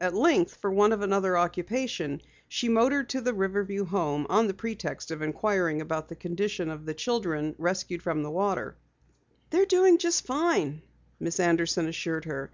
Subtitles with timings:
[0.00, 4.52] At length, for want of another occupation, she motored to the Riverview Home on the
[4.52, 8.76] pretext of inquiring about the condition of the children rescued from the water.
[9.50, 10.82] "They're doing just fine,"
[11.20, 12.50] Miss Anderson assured her.